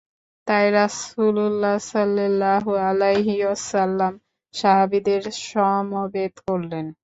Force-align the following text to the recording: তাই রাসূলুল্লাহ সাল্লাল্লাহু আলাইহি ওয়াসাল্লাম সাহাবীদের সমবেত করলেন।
তাই 0.47 0.65
রাসূলুল্লাহ 0.73 1.75
সাল্লাল্লাহু 1.85 2.71
আলাইহি 2.87 3.35
ওয়াসাল্লাম 3.43 4.13
সাহাবীদের 4.53 5.23
সমবেত 5.43 6.33
করলেন। 6.47 6.85